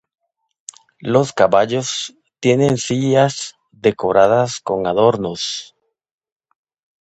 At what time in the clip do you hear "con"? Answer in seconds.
4.59-4.87